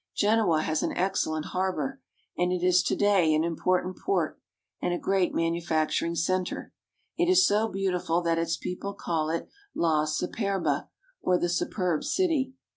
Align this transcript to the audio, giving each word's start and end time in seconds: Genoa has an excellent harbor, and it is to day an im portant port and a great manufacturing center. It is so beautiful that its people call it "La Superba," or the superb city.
Genoa 0.15 0.63
has 0.63 0.81
an 0.81 0.97
excellent 0.97 1.45
harbor, 1.53 2.01
and 2.35 2.51
it 2.51 2.63
is 2.63 2.81
to 2.81 2.95
day 2.95 3.35
an 3.35 3.43
im 3.43 3.55
portant 3.55 3.97
port 4.03 4.41
and 4.81 4.95
a 4.95 4.97
great 4.97 5.31
manufacturing 5.31 6.15
center. 6.15 6.73
It 7.19 7.29
is 7.29 7.45
so 7.45 7.67
beautiful 7.67 8.19
that 8.23 8.39
its 8.39 8.57
people 8.57 8.95
call 8.95 9.29
it 9.29 9.47
"La 9.75 10.07
Superba," 10.07 10.87
or 11.21 11.37
the 11.37 11.49
superb 11.49 12.03
city. 12.03 12.55